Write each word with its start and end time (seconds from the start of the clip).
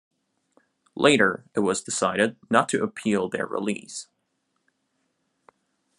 Later, 0.95 1.45
it 1.53 1.59
was 1.59 1.83
decided 1.83 2.35
not 2.49 2.67
to 2.69 2.81
appeal 2.81 3.29
their 3.29 3.45
release. 3.45 4.07